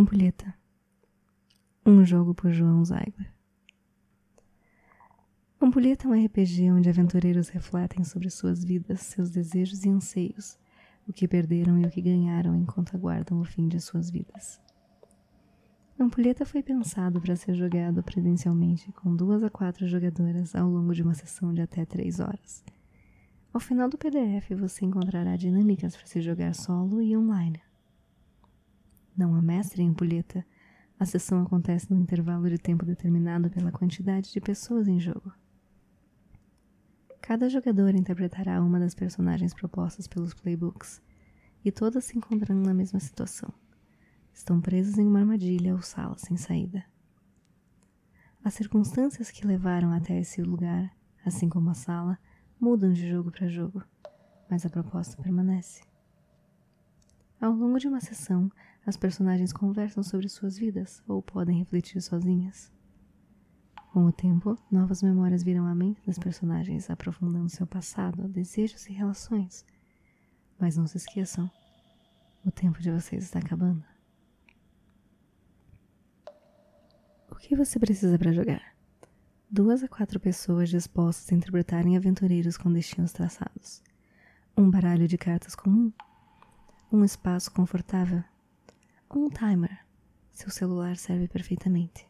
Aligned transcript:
Ampulheta. 0.00 0.54
Um 1.84 2.02
jogo 2.06 2.34
por 2.34 2.50
João 2.50 2.82
Zaigler. 2.82 3.30
Ampulheta 5.60 6.08
é 6.08 6.10
um 6.10 6.24
RPG 6.24 6.72
onde 6.72 6.88
aventureiros 6.88 7.50
refletem 7.50 8.02
sobre 8.02 8.30
suas 8.30 8.64
vidas, 8.64 9.02
seus 9.02 9.28
desejos 9.28 9.84
e 9.84 9.90
anseios, 9.90 10.58
o 11.06 11.12
que 11.12 11.28
perderam 11.28 11.78
e 11.78 11.84
o 11.84 11.90
que 11.90 12.00
ganharam 12.00 12.56
enquanto 12.56 12.96
aguardam 12.96 13.42
o 13.42 13.44
fim 13.44 13.68
de 13.68 13.78
suas 13.78 14.08
vidas. 14.08 14.58
Ampulheta 15.98 16.46
foi 16.46 16.62
pensado 16.62 17.20
para 17.20 17.36
ser 17.36 17.54
jogado 17.54 18.02
presencialmente 18.02 18.90
com 18.92 19.14
duas 19.14 19.42
a 19.42 19.50
quatro 19.50 19.86
jogadoras 19.86 20.54
ao 20.54 20.66
longo 20.70 20.94
de 20.94 21.02
uma 21.02 21.12
sessão 21.12 21.52
de 21.52 21.60
até 21.60 21.84
três 21.84 22.20
horas. 22.20 22.64
Ao 23.52 23.60
final 23.60 23.86
do 23.86 23.98
PDF 23.98 24.52
você 24.58 24.86
encontrará 24.86 25.36
dinâmicas 25.36 25.94
para 25.94 26.06
se 26.06 26.22
jogar 26.22 26.54
solo 26.54 27.02
e 27.02 27.14
online. 27.14 27.60
Não 29.16 29.34
há 29.34 29.42
mestre 29.42 29.82
em 29.82 29.88
ampulheta. 29.88 30.44
A 30.98 31.04
sessão 31.04 31.42
acontece 31.42 31.90
num 31.90 32.00
intervalo 32.00 32.48
de 32.48 32.58
tempo 32.58 32.84
determinado 32.84 33.50
pela 33.50 33.72
quantidade 33.72 34.32
de 34.32 34.40
pessoas 34.40 34.86
em 34.86 35.00
jogo. 35.00 35.32
Cada 37.20 37.48
jogador 37.48 37.94
interpretará 37.94 38.60
uma 38.62 38.80
das 38.80 38.94
personagens 38.94 39.54
propostas 39.54 40.06
pelos 40.06 40.34
playbooks, 40.34 41.00
e 41.64 41.70
todas 41.70 42.04
se 42.04 42.16
encontram 42.16 42.56
na 42.56 42.74
mesma 42.74 42.98
situação. 42.98 43.52
Estão 44.32 44.60
presas 44.60 44.98
em 44.98 45.06
uma 45.06 45.20
armadilha 45.20 45.74
ou 45.74 45.82
sala 45.82 46.16
sem 46.18 46.36
saída. 46.36 46.84
As 48.42 48.54
circunstâncias 48.54 49.30
que 49.30 49.46
levaram 49.46 49.92
até 49.92 50.18
esse 50.18 50.42
lugar, 50.42 50.90
assim 51.24 51.48
como 51.48 51.70
a 51.70 51.74
sala, 51.74 52.18
mudam 52.58 52.92
de 52.92 53.08
jogo 53.08 53.30
para 53.30 53.48
jogo, 53.48 53.82
mas 54.48 54.64
a 54.64 54.70
proposta 54.70 55.22
permanece. 55.22 55.82
Ao 57.40 57.52
longo 57.52 57.78
de 57.78 57.88
uma 57.88 58.00
sessão, 58.00 58.52
as 58.84 58.98
personagens 58.98 59.50
conversam 59.50 60.02
sobre 60.02 60.28
suas 60.28 60.58
vidas 60.58 61.02
ou 61.08 61.22
podem 61.22 61.58
refletir 61.58 62.02
sozinhas. 62.02 62.70
Com 63.92 64.04
o 64.04 64.12
tempo, 64.12 64.58
novas 64.70 65.02
memórias 65.02 65.42
viram 65.42 65.66
à 65.66 65.74
mente 65.74 66.04
das 66.06 66.18
personagens, 66.18 66.90
aprofundando 66.90 67.48
seu 67.48 67.66
passado, 67.66 68.28
desejos 68.28 68.86
e 68.86 68.92
relações. 68.92 69.64
Mas 70.58 70.76
não 70.76 70.86
se 70.86 70.98
esqueçam, 70.98 71.50
o 72.44 72.50
tempo 72.50 72.78
de 72.80 72.90
vocês 72.90 73.24
está 73.24 73.38
acabando. 73.38 73.82
O 77.30 77.36
que 77.36 77.56
você 77.56 77.78
precisa 77.78 78.18
para 78.18 78.32
jogar? 78.32 78.74
Duas 79.50 79.82
a 79.82 79.88
quatro 79.88 80.20
pessoas 80.20 80.68
dispostas 80.68 81.32
a 81.32 81.34
interpretarem 81.34 81.96
aventureiros 81.96 82.58
com 82.58 82.70
destinos 82.70 83.12
traçados. 83.12 83.82
Um 84.54 84.70
baralho 84.70 85.08
de 85.08 85.16
cartas 85.16 85.54
comum. 85.54 85.90
Um 86.92 87.04
espaço 87.04 87.52
confortável 87.52 88.24
um 89.14 89.28
timer. 89.28 89.86
Seu 90.32 90.50
celular 90.50 90.96
serve 90.96 91.28
perfeitamente. 91.28 92.08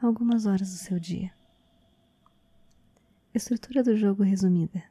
Algumas 0.00 0.46
horas 0.46 0.70
do 0.70 0.78
seu 0.78 0.98
dia. 0.98 1.30
Estrutura 3.34 3.82
do 3.82 3.94
jogo 3.94 4.22
resumida: 4.22 4.82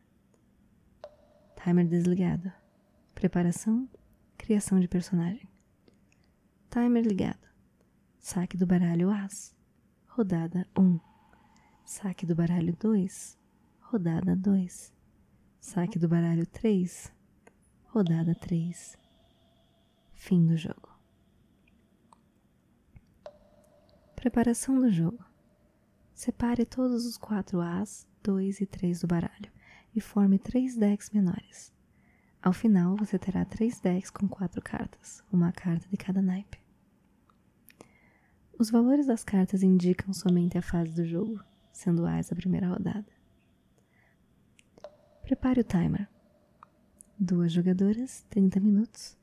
timer 1.63 1.87
desligado, 1.87 2.53
preparação, 3.15 3.89
criação 4.37 4.79
de 4.79 4.87
personagem. 4.87 5.49
Timer 6.69 7.03
ligado: 7.03 7.47
saque 8.19 8.55
do 8.55 8.67
baralho 8.67 9.09
As, 9.09 9.55
rodada 10.07 10.67
1. 10.77 10.99
Saque 11.83 12.23
do 12.23 12.35
baralho 12.35 12.75
2, 12.79 13.35
rodada 13.79 14.35
2. 14.35 14.93
Saque 15.59 15.97
do 15.97 16.07
baralho 16.07 16.45
3, 16.45 17.11
rodada 17.93 18.33
3. 18.33 18.97
Fim 20.13 20.47
do 20.47 20.55
jogo. 20.55 20.97
Preparação 24.15 24.79
do 24.79 24.89
jogo. 24.89 25.21
Separe 26.13 26.65
todos 26.65 27.05
os 27.05 27.17
quatro 27.17 27.59
As, 27.59 28.07
2 28.23 28.61
e 28.61 28.65
3 28.65 29.01
do 29.01 29.07
baralho 29.07 29.51
e 29.93 29.99
forme 29.99 30.39
três 30.39 30.77
decks 30.77 31.09
menores. 31.09 31.73
Ao 32.41 32.53
final, 32.53 32.95
você 32.95 33.19
terá 33.19 33.43
três 33.43 33.81
decks 33.81 34.09
com 34.09 34.25
quatro 34.25 34.61
cartas, 34.61 35.21
uma 35.29 35.51
carta 35.51 35.85
de 35.89 35.97
cada 35.97 36.21
naipe. 36.21 36.61
Os 38.57 38.71
valores 38.71 39.05
das 39.05 39.25
cartas 39.25 39.63
indicam 39.63 40.13
somente 40.13 40.57
a 40.57 40.61
fase 40.61 40.93
do 40.93 41.05
jogo, 41.05 41.43
sendo 41.73 42.05
As 42.05 42.31
a 42.31 42.35
primeira 42.35 42.69
rodada. 42.69 43.11
Prepare 45.23 45.59
o 45.59 45.63
timer. 45.65 46.10
Duas 47.23 47.51
jogadoras, 47.53 48.25
30 48.29 48.59
minutos. 48.59 49.15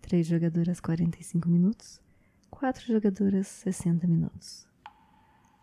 Três 0.00 0.26
jogadoras, 0.26 0.80
45 0.80 1.48
minutos 1.48 2.00
quatro 2.60 2.84
jogadoras 2.86 3.46
60 3.46 4.06
minutos. 4.06 4.68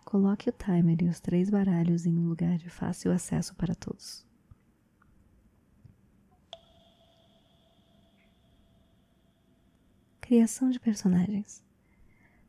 Coloque 0.03 0.49
o 0.49 0.51
timer 0.51 0.97
e 1.03 1.07
os 1.07 1.19
três 1.19 1.47
baralhos 1.47 2.07
em 2.07 2.17
um 2.17 2.27
lugar 2.27 2.57
de 2.57 2.71
fácil 2.71 3.11
acesso 3.11 3.53
para 3.55 3.75
todos. 3.75 4.25
Criação 10.19 10.71
de 10.71 10.79
personagens. 10.79 11.63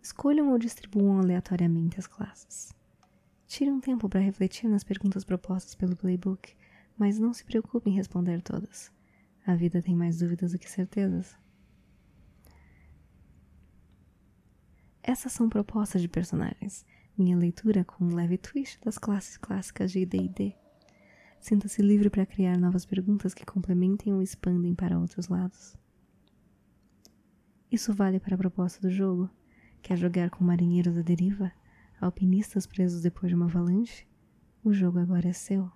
Escolham 0.01 0.51
ou 0.51 0.59
distribuam 0.59 1.19
aleatoriamente 1.19 1.99
as 1.99 2.07
classes. 2.07 2.73
Tire 3.47 3.71
um 3.71 3.81
tempo 3.81 4.09
para 4.09 4.19
refletir 4.19 4.67
nas 4.67 4.83
perguntas 4.83 5.25
propostas 5.25 5.75
pelo 5.75 5.95
playbook, 5.95 6.57
mas 6.97 7.19
não 7.19 7.35
se 7.35 7.45
preocupe 7.45 7.91
em 7.91 7.95
responder 7.95 8.41
todas. 8.41 8.91
A 9.49 9.55
vida 9.55 9.81
tem 9.81 9.97
mais 9.97 10.19
dúvidas 10.19 10.53
do 10.53 10.59
que 10.59 10.71
certezas. 10.71 11.35
Essas 15.03 15.33
são 15.33 15.49
propostas 15.49 16.03
de 16.03 16.09
personagens, 16.09 16.85
minha 17.17 17.35
leitura 17.35 17.83
com 17.83 18.05
um 18.05 18.15
leve 18.15 18.37
twist 18.37 18.79
das 18.85 18.99
classes 18.99 19.39
clássicas 19.39 19.91
de 19.91 20.05
D&D. 20.05 20.55
Sinta-se 21.41 21.81
livre 21.81 22.11
para 22.11 22.27
criar 22.27 22.59
novas 22.59 22.85
perguntas 22.85 23.33
que 23.33 23.47
complementem 23.47 24.13
ou 24.13 24.21
expandem 24.21 24.75
para 24.75 24.99
outros 24.99 25.29
lados. 25.29 25.75
Isso 27.73 27.95
vale 27.95 28.21
para 28.21 28.35
a 28.35 28.39
proposta 28.39 28.83
do 28.83 28.91
jogo. 28.91 29.31
Quer 29.81 29.97
jogar 29.97 30.29
com 30.29 30.45
marinheiros 30.45 30.99
à 30.99 31.01
deriva, 31.01 31.51
alpinistas 31.99 32.67
presos 32.67 33.01
depois 33.01 33.31
de 33.31 33.35
uma 33.35 33.47
avalanche? 33.47 34.07
O 34.63 34.75
jogo 34.75 34.99
agora 34.99 35.27
é 35.27 35.33
seu. 35.33 35.73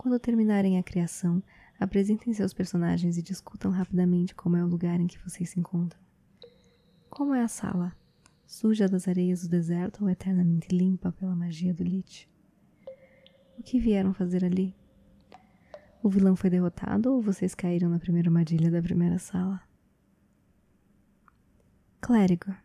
Quando 0.00 0.18
terminarem 0.18 0.78
a 0.78 0.82
criação, 0.82 1.42
apresentem 1.78 2.32
seus 2.32 2.54
personagens 2.54 3.18
e 3.18 3.22
discutam 3.22 3.70
rapidamente 3.70 4.34
como 4.34 4.56
é 4.56 4.64
o 4.64 4.66
lugar 4.66 4.98
em 4.98 5.06
que 5.06 5.18
vocês 5.18 5.50
se 5.50 5.60
encontram. 5.60 6.00
Como 7.10 7.34
é 7.34 7.42
a 7.42 7.48
sala? 7.48 7.94
Suja 8.46 8.88
das 8.88 9.06
areias 9.06 9.42
do 9.42 9.50
deserto 9.50 10.02
ou 10.02 10.08
eternamente 10.08 10.74
limpa 10.74 11.12
pela 11.12 11.36
magia 11.36 11.74
do 11.74 11.84
Lich? 11.84 12.26
O 13.58 13.62
que 13.62 13.78
vieram 13.78 14.14
fazer 14.14 14.42
ali? 14.42 14.74
O 16.02 16.08
vilão 16.08 16.34
foi 16.34 16.48
derrotado 16.48 17.12
ou 17.12 17.20
vocês 17.20 17.54
caíram 17.54 17.90
na 17.90 17.98
primeira 17.98 18.30
armadilha 18.30 18.70
da 18.70 18.80
primeira 18.80 19.18
sala? 19.18 19.60
Clérigo. 22.00 22.56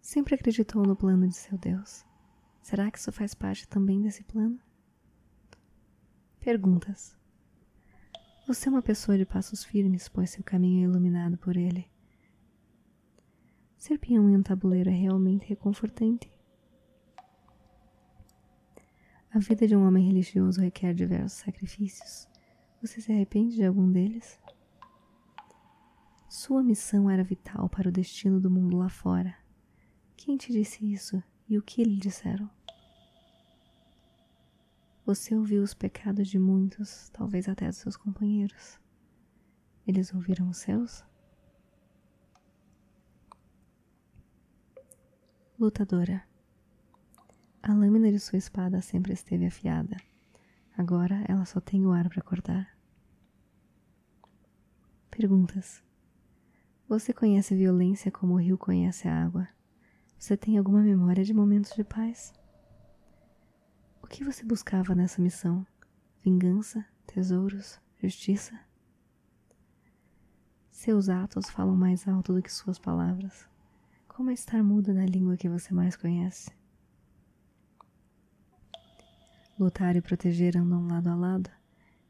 Sempre 0.00 0.34
acreditou 0.34 0.84
no 0.84 0.96
plano 0.96 1.28
de 1.28 1.36
seu 1.36 1.56
Deus. 1.56 2.04
Será 2.60 2.90
que 2.90 2.98
isso 2.98 3.12
faz 3.12 3.34
parte 3.34 3.68
também 3.68 4.02
desse 4.02 4.24
plano? 4.24 4.58
Perguntas. 6.48 7.14
Você 8.46 8.70
é 8.70 8.72
uma 8.72 8.80
pessoa 8.80 9.18
de 9.18 9.26
passos 9.26 9.62
firmes, 9.62 10.08
pois 10.08 10.30
seu 10.30 10.42
caminho 10.42 10.80
é 10.80 10.84
iluminado 10.90 11.36
por 11.36 11.58
ele. 11.58 11.86
Ser 13.76 13.98
peão 13.98 14.30
em 14.30 14.34
um 14.34 14.42
tabuleiro 14.42 14.88
é 14.88 14.94
realmente 14.94 15.46
reconfortante. 15.46 16.32
A 19.30 19.38
vida 19.38 19.68
de 19.68 19.76
um 19.76 19.86
homem 19.86 20.06
religioso 20.06 20.62
requer 20.62 20.94
diversos 20.94 21.40
sacrifícios. 21.40 22.26
Você 22.80 23.02
se 23.02 23.12
arrepende 23.12 23.54
de 23.54 23.66
algum 23.66 23.92
deles? 23.92 24.40
Sua 26.30 26.62
missão 26.62 27.10
era 27.10 27.22
vital 27.22 27.68
para 27.68 27.90
o 27.90 27.92
destino 27.92 28.40
do 28.40 28.50
mundo 28.50 28.78
lá 28.78 28.88
fora. 28.88 29.36
Quem 30.16 30.38
te 30.38 30.50
disse 30.50 30.90
isso 30.90 31.22
e 31.46 31.58
o 31.58 31.62
que 31.62 31.84
lhe 31.84 31.98
disseram? 31.98 32.48
Você 35.08 35.34
ouviu 35.34 35.62
os 35.62 35.72
pecados 35.72 36.28
de 36.28 36.38
muitos, 36.38 37.08
talvez 37.14 37.48
até 37.48 37.66
dos 37.66 37.78
seus 37.78 37.96
companheiros. 37.96 38.78
Eles 39.86 40.12
ouviram 40.12 40.50
os 40.50 40.58
seus? 40.58 41.02
Lutadora. 45.58 46.22
A 47.62 47.72
lâmina 47.72 48.12
de 48.12 48.18
sua 48.20 48.36
espada 48.36 48.82
sempre 48.82 49.14
esteve 49.14 49.46
afiada. 49.46 49.96
Agora 50.76 51.24
ela 51.26 51.46
só 51.46 51.58
tem 51.58 51.86
o 51.86 51.90
ar 51.90 52.10
para 52.10 52.20
cortar. 52.20 52.76
Perguntas. 55.10 55.82
Você 56.86 57.14
conhece 57.14 57.56
violência 57.56 58.12
como 58.12 58.34
o 58.34 58.40
rio 58.40 58.58
conhece 58.58 59.08
a 59.08 59.24
água? 59.24 59.48
Você 60.18 60.36
tem 60.36 60.58
alguma 60.58 60.82
memória 60.82 61.24
de 61.24 61.32
momentos 61.32 61.72
de 61.74 61.82
paz? 61.82 62.30
O 64.08 64.10
que 64.10 64.24
você 64.24 64.42
buscava 64.42 64.94
nessa 64.94 65.20
missão? 65.20 65.66
Vingança? 66.24 66.82
Tesouros? 67.06 67.78
Justiça? 68.02 68.58
Seus 70.70 71.10
atos 71.10 71.50
falam 71.50 71.76
mais 71.76 72.08
alto 72.08 72.32
do 72.32 72.42
que 72.42 72.50
suas 72.50 72.78
palavras. 72.78 73.46
Como 74.08 74.30
é 74.30 74.32
estar 74.32 74.64
muda 74.64 74.94
na 74.94 75.04
língua 75.04 75.36
que 75.36 75.46
você 75.46 75.74
mais 75.74 75.94
conhece? 75.94 76.50
Lutar 79.58 79.94
e 79.94 80.00
proteger 80.00 80.56
andam 80.56 80.86
lado 80.86 81.08
a 81.10 81.14
lado. 81.14 81.50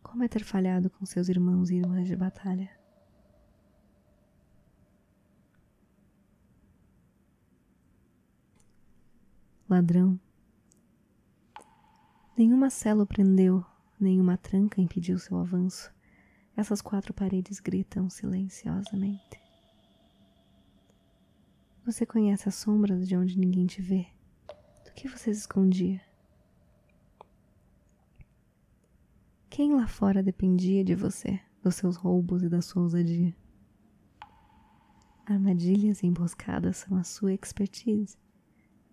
Como 0.01 0.23
é 0.23 0.29
ter 0.29 0.45
falhado 0.45 0.89
com 0.89 1.05
seus 1.05 1.29
irmãos 1.29 1.69
e 1.69 1.79
irmãs 1.79 2.07
de 2.07 2.15
batalha? 2.15 2.71
Ladrão. 9.69 10.19
Nenhuma 12.39 12.71
cela 12.71 13.03
o 13.03 13.07
prendeu, 13.07 13.67
nenhuma 13.99 14.37
tranca 14.37 14.81
impediu 14.81 15.19
seu 15.19 15.37
avanço. 15.39 15.93
Essas 16.57 16.81
quatro 16.81 17.13
paredes 17.13 17.59
gritam 17.59 18.09
silenciosamente. 18.09 19.43
Você 21.85 22.07
conhece 22.07 22.49
as 22.49 22.55
sombras 22.55 23.09
de 23.09 23.17
onde 23.17 23.37
ninguém 23.37 23.67
te 23.67 23.83
vê. 23.83 24.07
Do 24.85 24.93
que 24.93 25.09
você 25.09 25.35
se 25.35 25.41
escondia? 25.41 26.01
Quem 29.51 29.75
lá 29.75 29.89
fora 29.89 30.23
dependia 30.23 30.85
de 30.85 30.95
você, 30.95 31.41
dos 31.61 31.75
seus 31.75 31.97
roubos 31.97 32.45
e 32.45 32.49
da 32.49 32.63
sua 32.63 32.83
ousadia? 32.83 33.35
Armadilhas 35.27 36.05
e 36.05 36.07
emboscadas 36.07 36.77
são 36.77 36.97
a 36.97 37.03
sua 37.03 37.33
expertise. 37.33 38.17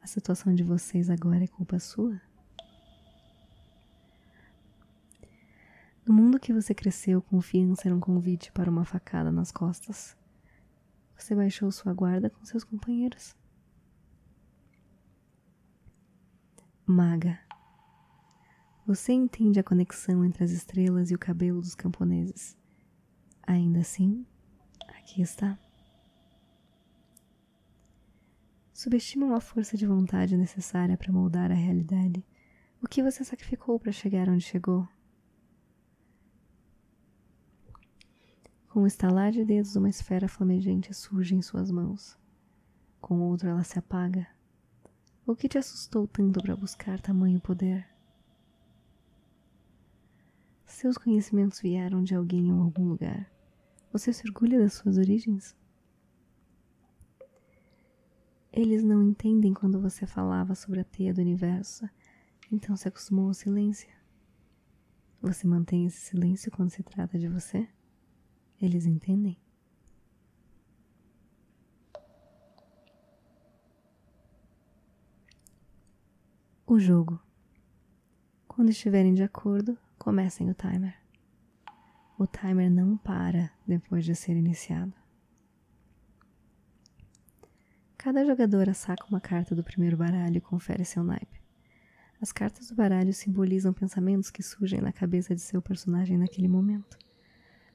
A 0.02 0.08
situação 0.08 0.56
de 0.56 0.64
vocês 0.64 1.12
agora 1.12 1.44
é 1.44 1.48
culpa 1.48 1.78
sua? 1.78 2.20
No 6.06 6.14
mundo 6.14 6.40
que 6.40 6.54
você 6.54 6.74
cresceu, 6.76 7.20
confiança 7.20 7.88
era 7.88 7.96
um 7.96 8.00
convite 8.00 8.52
para 8.52 8.70
uma 8.70 8.86
facada 8.86 9.32
nas 9.32 9.52
costas. 9.52 10.16
Você 11.18 11.34
baixou 11.34 11.72
sua 11.72 11.94
guarda 11.94 12.30
com 12.30 12.46
seus 12.46 12.64
companheiros. 12.64 13.36
Maga. 16.86 17.40
Você 18.86 19.14
entende 19.14 19.60
a 19.60 19.64
conexão 19.64 20.24
entre 20.24 20.44
as 20.44 20.52
estrelas 20.52 21.10
e 21.10 21.16
o 21.16 21.20
cabelo 21.20 21.60
dos 21.60 21.74
camponeses. 21.74 22.56
Ainda 23.42 23.80
assim, 23.80 24.24
aqui 24.88 25.24
está. 25.24 25.58
Subestima 28.72 29.26
uma 29.26 29.42
força 29.42 29.76
de 29.76 29.88
vontade 29.88 30.38
necessária 30.38 30.96
para 30.96 31.12
moldar 31.12 31.50
a 31.50 31.56
realidade. 31.56 32.24
O 32.80 32.88
que 32.88 33.02
você 33.02 33.24
sacrificou 33.24 33.80
para 33.80 33.92
chegar 33.92 34.30
onde 34.30 34.44
chegou? 34.44 34.88
Com 38.76 38.82
o 38.82 38.88
estalar 38.88 39.32
de 39.32 39.46
dedos, 39.46 39.78
uma 39.78 39.88
esfera 39.88 40.28
flamejante 40.28 40.94
surge 40.94 41.34
em 41.34 41.42
suas 41.42 41.72
mãos. 41.72 42.20
Com 43.00 43.22
outro, 43.22 43.48
ela 43.48 43.64
se 43.64 43.80
apaga. 43.80 44.28
O 45.26 45.34
que 45.34 45.48
te 45.48 45.58
assustou 45.58 46.06
tanto 46.06 46.42
para 46.42 46.58
buscar 46.58 47.00
tamanho 47.00 47.40
poder? 47.40 47.88
Seus 50.66 50.98
conhecimentos 50.98 51.62
vieram 51.62 52.04
de 52.04 52.16
alguém 52.16 52.52
ou 52.52 52.62
algum 52.64 52.90
lugar. 52.90 53.32
Você 53.94 54.12
se 54.12 54.28
orgulha 54.28 54.60
das 54.60 54.74
suas 54.74 54.98
origens? 54.98 55.56
Eles 58.52 58.84
não 58.84 59.02
entendem 59.02 59.54
quando 59.54 59.80
você 59.80 60.06
falava 60.06 60.54
sobre 60.54 60.82
a 60.82 60.84
teia 60.84 61.14
do 61.14 61.22
universo, 61.22 61.90
então 62.52 62.76
se 62.76 62.90
acostumou 62.90 63.28
ao 63.28 63.34
silêncio. 63.34 63.88
Você 65.22 65.48
mantém 65.48 65.86
esse 65.86 66.02
silêncio 66.02 66.52
quando 66.52 66.72
se 66.72 66.84
trata 66.84 67.18
de 67.18 67.30
você? 67.30 67.70
Eles 68.62 68.86
entendem? 68.86 69.38
O 76.66 76.80
jogo. 76.80 77.22
Quando 78.48 78.70
estiverem 78.70 79.14
de 79.14 79.24
acordo, 79.24 79.78
comecem 79.98 80.50
o 80.50 80.54
timer. 80.54 80.98
O 82.18 82.26
timer 82.26 82.72
não 82.72 82.96
para 82.98 83.52
depois 83.68 84.06
de 84.06 84.16
ser 84.16 84.36
iniciado. 84.38 84.94
Cada 87.98 88.26
jogadora 88.26 88.74
saca 88.74 89.06
uma 89.08 89.20
carta 89.20 89.54
do 89.54 89.64
primeiro 89.64 89.98
baralho 89.98 90.38
e 90.38 90.42
confere 90.42 90.86
seu 90.86 91.04
naipe. 91.04 91.42
As 92.22 92.32
cartas 92.32 92.70
do 92.70 92.76
baralho 92.76 93.14
simbolizam 93.14 93.74
pensamentos 93.74 94.32
que 94.32 94.42
surgem 94.42 94.80
na 94.80 94.94
cabeça 94.94 95.36
de 95.36 95.42
seu 95.42 95.62
personagem 95.62 96.18
naquele 96.18 96.48
momento 96.48 96.98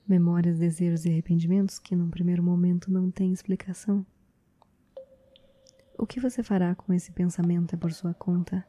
memórias, 0.07 0.59
desejos 0.59 1.05
e 1.05 1.11
arrependimentos 1.11 1.79
que 1.79 1.95
num 1.95 2.11
primeiro 2.11 2.43
momento 2.43 2.91
não 2.91 3.11
têm 3.11 3.33
explicação. 3.33 4.05
O 5.99 6.07
que 6.07 6.19
você 6.19 6.43
fará 6.43 6.75
com 6.75 6.93
esse 6.95 7.13
pensamento 7.13 7.75
é 7.75 7.77
por 7.77 7.93
sua 7.93 8.15
conta. 8.15 8.67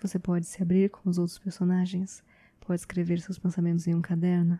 Você 0.00 0.18
pode 0.18 0.46
se 0.46 0.60
abrir 0.60 0.90
com 0.90 1.08
os 1.08 1.16
outros 1.16 1.38
personagens, 1.38 2.24
pode 2.60 2.80
escrever 2.80 3.20
seus 3.20 3.38
pensamentos 3.38 3.86
em 3.86 3.94
um 3.94 4.02
caderno. 4.02 4.58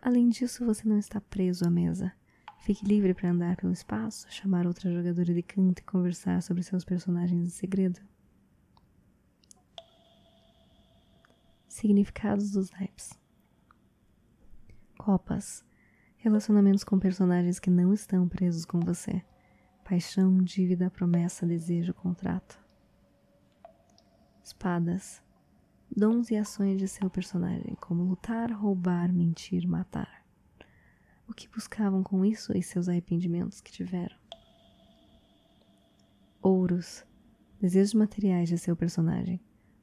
Além 0.00 0.28
disso, 0.28 0.66
você 0.66 0.86
não 0.86 0.98
está 0.98 1.20
preso 1.20 1.66
à 1.66 1.70
mesa. 1.70 2.12
Fique 2.58 2.84
livre 2.84 3.14
para 3.14 3.30
andar 3.30 3.56
pelo 3.56 3.72
espaço, 3.72 4.26
chamar 4.30 4.66
outra 4.66 4.92
jogadora 4.92 5.32
de 5.32 5.42
canto 5.42 5.80
e 5.80 5.84
conversar 5.84 6.42
sobre 6.42 6.62
seus 6.62 6.84
personagens 6.84 7.46
em 7.46 7.50
segredo. 7.50 8.00
Significados 11.66 12.50
dos 12.50 12.70
naipes. 12.70 13.21
Copas. 15.02 15.64
Relacionamentos 16.16 16.84
com 16.84 16.96
personagens 16.96 17.58
que 17.58 17.68
não 17.68 17.92
estão 17.92 18.28
presos 18.28 18.64
com 18.64 18.78
você. 18.78 19.20
Paixão, 19.82 20.38
dívida, 20.38 20.88
promessa, 20.88 21.44
desejo, 21.44 21.92
contrato. 21.92 22.56
Espadas. 24.44 25.20
Dons 25.90 26.30
e 26.30 26.36
ações 26.36 26.78
de 26.78 26.86
seu 26.86 27.10
personagem, 27.10 27.74
como 27.80 28.04
lutar, 28.04 28.52
roubar, 28.52 29.12
mentir, 29.12 29.66
matar. 29.66 30.24
O 31.28 31.34
que 31.34 31.48
buscavam 31.48 32.04
com 32.04 32.24
isso 32.24 32.56
e 32.56 32.62
seus 32.62 32.88
arrependimentos 32.88 33.60
que 33.60 33.72
tiveram? 33.72 34.16
Ouros. 36.40 37.04
Desejos 37.60 37.94
materiais 37.94 38.48
de 38.48 38.56
seu 38.56 38.76
personagem. 38.76 39.40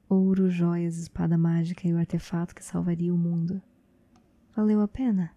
Ouro, 0.08 0.50
joias, 0.50 0.98
espada 0.98 1.38
mágica 1.38 1.86
e 1.86 1.94
o 1.94 1.98
artefato 1.98 2.56
que 2.56 2.64
salvaria 2.64 3.14
o 3.14 3.18
mundo. 3.18 3.62
Valeu 4.60 4.82
a 4.82 4.90
pena? 4.90 5.34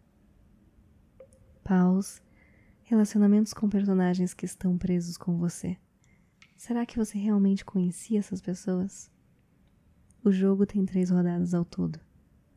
Paus. 1.62 2.20
Relacionamentos 2.82 3.54
com 3.54 3.68
personagens 3.68 4.34
que 4.34 4.44
estão 4.44 4.76
presos 4.76 5.16
com 5.16 5.38
você. 5.38 5.78
Será 6.56 6.84
que 6.84 6.96
você 6.96 7.16
realmente 7.18 7.64
conhecia 7.64 8.18
essas 8.18 8.40
pessoas? 8.40 9.12
O 10.24 10.32
jogo 10.32 10.66
tem 10.66 10.84
três 10.84 11.08
rodadas 11.08 11.54
ao 11.54 11.64
todo. 11.64 12.00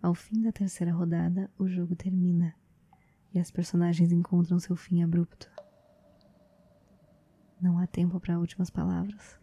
Ao 0.01 0.16
fim 0.16 0.42
da 0.42 0.51
terceira 0.51 0.92
rodada, 0.92 1.51
o 1.56 1.68
jogo 1.68 1.96
termina 1.96 2.56
e 3.32 3.38
as 3.38 3.51
personagens 3.51 4.12
encontram 4.12 4.58
seu 4.58 4.75
fim 4.75 5.04
abrupto. 5.04 5.48
Não 7.62 7.78
há 7.78 7.86
tempo 7.86 8.20
para 8.20 8.40
últimas 8.40 8.72
palavras. 8.72 9.40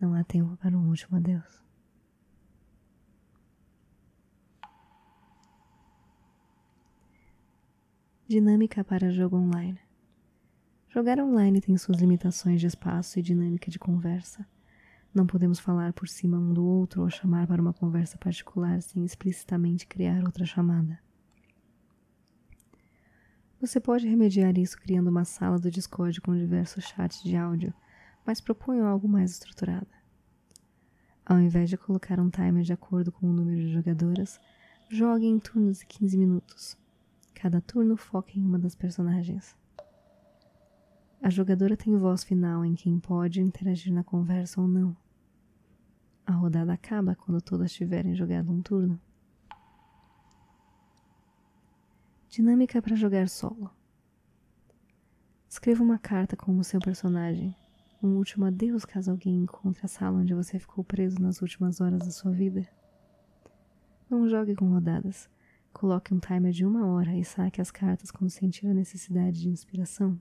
Não 0.00 0.14
há 0.14 0.22
tempo 0.22 0.56
para 0.58 0.78
um 0.78 0.90
último 0.90 1.16
adeus. 1.16 1.67
Dinâmica 8.28 8.84
para 8.84 9.10
jogo 9.10 9.38
online. 9.38 9.80
Jogar 10.90 11.18
online 11.18 11.62
tem 11.62 11.78
suas 11.78 11.98
limitações 11.98 12.60
de 12.60 12.66
espaço 12.66 13.18
e 13.18 13.22
dinâmica 13.22 13.70
de 13.70 13.78
conversa. 13.78 14.46
Não 15.14 15.26
podemos 15.26 15.58
falar 15.58 15.94
por 15.94 16.06
cima 16.06 16.36
um 16.36 16.52
do 16.52 16.62
outro 16.62 17.00
ou 17.00 17.08
chamar 17.08 17.46
para 17.46 17.62
uma 17.62 17.72
conversa 17.72 18.18
particular 18.18 18.82
sem 18.82 19.02
explicitamente 19.02 19.86
criar 19.86 20.22
outra 20.24 20.44
chamada. 20.44 20.98
Você 23.62 23.80
pode 23.80 24.06
remediar 24.06 24.58
isso 24.58 24.78
criando 24.78 25.08
uma 25.08 25.24
sala 25.24 25.58
do 25.58 25.70
Discord 25.70 26.20
com 26.20 26.36
diversos 26.36 26.84
chats 26.84 27.22
de 27.22 27.34
áudio, 27.34 27.72
mas 28.26 28.42
proponho 28.42 28.84
algo 28.84 29.08
mais 29.08 29.30
estruturado. 29.30 29.88
Ao 31.24 31.40
invés 31.40 31.70
de 31.70 31.78
colocar 31.78 32.20
um 32.20 32.28
timer 32.28 32.62
de 32.62 32.74
acordo 32.74 33.10
com 33.10 33.26
o 33.26 33.32
número 33.32 33.58
de 33.58 33.72
jogadoras, 33.72 34.38
jogue 34.90 35.24
em 35.24 35.38
turnos 35.38 35.78
de 35.78 35.86
15 35.86 36.18
minutos 36.18 36.76
Cada 37.34 37.60
turno 37.60 37.96
foca 37.96 38.32
em 38.36 38.42
uma 38.42 38.58
das 38.58 38.74
personagens. 38.74 39.56
A 41.20 41.30
jogadora 41.30 41.76
tem 41.76 41.96
voz 41.96 42.22
final 42.22 42.64
em 42.64 42.74
quem 42.74 42.98
pode 42.98 43.40
interagir 43.40 43.92
na 43.92 44.04
conversa 44.04 44.60
ou 44.60 44.68
não. 44.68 44.96
A 46.26 46.32
rodada 46.32 46.72
acaba 46.72 47.14
quando 47.16 47.40
todas 47.40 47.72
tiverem 47.72 48.14
jogado 48.14 48.52
um 48.52 48.62
turno. 48.62 49.00
Dinâmica 52.28 52.80
para 52.82 52.94
jogar 52.94 53.28
solo. 53.28 53.70
Escreva 55.48 55.82
uma 55.82 55.98
carta 55.98 56.36
com 56.36 56.56
o 56.58 56.62
seu 56.62 56.78
personagem, 56.78 57.56
um 58.02 58.16
último 58.16 58.44
adeus 58.44 58.84
caso 58.84 59.10
alguém 59.10 59.42
encontre 59.42 59.84
a 59.84 59.88
sala 59.88 60.18
onde 60.18 60.34
você 60.34 60.58
ficou 60.58 60.84
preso 60.84 61.20
nas 61.20 61.42
últimas 61.42 61.80
horas 61.80 62.00
da 62.00 62.10
sua 62.10 62.30
vida. 62.30 62.68
Não 64.08 64.28
jogue 64.28 64.54
com 64.54 64.68
rodadas 64.70 65.28
Coloque 65.72 66.12
um 66.12 66.18
timer 66.18 66.52
de 66.52 66.64
uma 66.64 66.86
hora 66.86 67.16
e 67.16 67.24
saque 67.24 67.60
as 67.60 67.70
cartas 67.70 68.10
quando 68.10 68.30
sentir 68.30 68.66
a 68.66 68.74
necessidade 68.74 69.40
de 69.40 69.48
inspiração. 69.48 70.20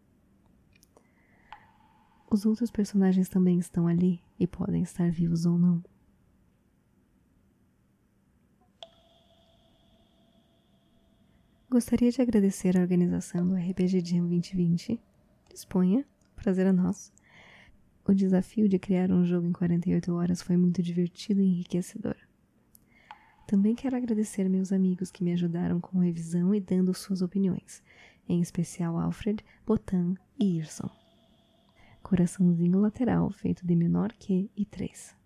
Os 2.29 2.45
outros 2.45 2.69
personagens 2.69 3.29
também 3.29 3.57
estão 3.57 3.87
ali 3.87 4.21
e 4.39 4.45
podem 4.45 4.83
estar 4.83 5.09
vivos 5.09 5.45
ou 5.45 5.57
não. 5.57 5.81
Gostaria 11.69 12.11
de 12.11 12.21
agradecer 12.21 12.77
a 12.77 12.81
organização 12.81 13.47
do 13.47 13.55
RPG 13.55 13.99
Jam 14.03 14.27
2020. 14.27 14.99
Disponha, 15.49 16.05
prazer 16.35 16.65
é 16.65 16.71
nosso. 16.71 17.13
O 18.05 18.13
desafio 18.13 18.67
de 18.67 18.79
criar 18.79 19.11
um 19.11 19.25
jogo 19.25 19.47
em 19.47 19.51
48 19.51 20.13
horas 20.13 20.41
foi 20.41 20.57
muito 20.57 20.81
divertido 20.81 21.41
e 21.41 21.45
enriquecedor. 21.45 22.15
Também 23.47 23.73
quero 23.73 23.95
agradecer 23.95 24.49
meus 24.49 24.73
amigos 24.73 25.09
que 25.09 25.23
me 25.23 25.31
ajudaram 25.31 25.79
com 25.79 25.99
revisão 25.99 26.53
e 26.53 26.59
dando 26.59 26.93
suas 26.93 27.21
opiniões, 27.21 27.81
em 28.27 28.41
especial 28.41 28.99
Alfred, 28.99 29.41
Botan 29.65 30.15
e 30.37 30.57
Irson. 30.57 30.89
Coraçãozinho 32.03 32.77
lateral 32.77 33.31
feito 33.31 33.65
de 33.65 33.73
menor 33.73 34.11
que 34.11 34.51
e 34.55 34.65
3. 34.65 35.16